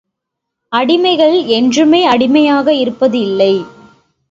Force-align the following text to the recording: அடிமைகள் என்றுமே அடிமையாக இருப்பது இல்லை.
அடிமைகள் 0.71 1.45
என்றுமே 1.47 2.03
அடிமையாக 2.05 2.73
இருப்பது 2.73 3.19
இல்லை. 3.19 3.53